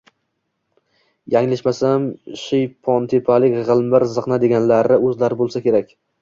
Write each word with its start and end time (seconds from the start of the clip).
Yanglishmasam, 1.35 2.07
shiydontepalik 2.45 3.59
G‘ilmir 3.69 4.07
ziqna 4.15 4.41
deganlari 4.47 4.99
o‘zlari 5.11 5.39
bo‘lsalar 5.45 5.67
kerak 5.69 5.95